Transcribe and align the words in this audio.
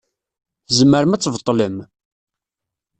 Tzemrem 0.67 1.11
ad 1.15 1.21
tbeṭlem? 1.21 1.77